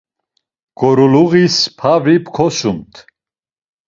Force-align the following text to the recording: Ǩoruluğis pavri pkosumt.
Ǩoruluğis 0.79 1.57
pavri 1.79 2.17
pkosumt. 2.25 2.93